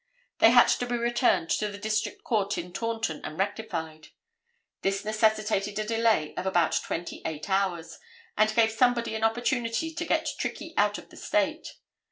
They 0.39 0.49
had 0.49 0.67
to 0.67 0.87
be 0.87 0.97
returned 0.97 1.51
to 1.51 1.67
the 1.67 1.77
District 1.77 2.23
Court 2.23 2.57
in 2.57 2.73
Taunton 2.73 3.21
and 3.23 3.37
rectified. 3.37 4.07
This 4.81 5.05
necessitated 5.05 5.77
a 5.77 5.83
delay 5.85 6.33
of 6.37 6.47
about 6.47 6.79
twenty 6.83 7.21
eight 7.23 7.47
hours, 7.51 7.99
and 8.35 8.51
gave 8.55 8.71
somebody 8.71 9.13
an 9.13 9.23
opportunity 9.23 9.93
to 9.93 10.05
get 10.05 10.27
Trickey 10.39 10.73
out 10.75 10.97
of 10.97 11.11
the 11.11 11.17
State. 11.17 11.75